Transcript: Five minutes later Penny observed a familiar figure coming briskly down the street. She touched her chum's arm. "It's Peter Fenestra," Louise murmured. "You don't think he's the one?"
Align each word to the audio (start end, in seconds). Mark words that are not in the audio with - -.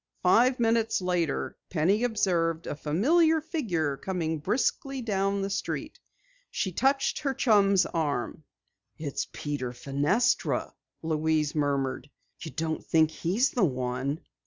Five 0.23 0.59
minutes 0.59 0.99
later 0.99 1.59
Penny 1.69 2.03
observed 2.03 2.65
a 2.65 2.75
familiar 2.75 3.39
figure 3.39 3.97
coming 3.97 4.39
briskly 4.39 5.03
down 5.03 5.43
the 5.43 5.49
street. 5.51 5.99
She 6.49 6.71
touched 6.71 7.19
her 7.19 7.35
chum's 7.35 7.85
arm. 7.85 8.43
"It's 8.97 9.27
Peter 9.31 9.73
Fenestra," 9.73 10.73
Louise 11.03 11.53
murmured. 11.53 12.09
"You 12.39 12.49
don't 12.49 12.83
think 12.83 13.11
he's 13.11 13.51
the 13.51 13.63
one?" 13.63 14.21